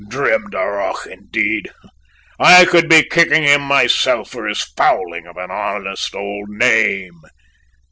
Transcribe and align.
Drimdarroch, 0.09 1.05
indeed! 1.05 1.69
I 2.39 2.65
could 2.65 2.89
be 2.89 3.03
kicking 3.03 3.43
him 3.43 3.61
myself 3.61 4.31
for 4.31 4.47
his 4.47 4.63
fouling 4.63 5.27
of 5.27 5.37
an 5.37 5.51
honest 5.51 6.15
old 6.15 6.49
name." 6.49 7.19